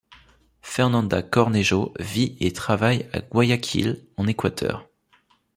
Fernanda 0.63 1.21
Cornejo 1.21 1.93
vit 1.99 2.35
et 2.39 2.51
travaille 2.53 3.07
à 3.13 3.19
Guayaquil, 3.21 4.03
en 4.17 4.25
Équateur. 4.25 4.89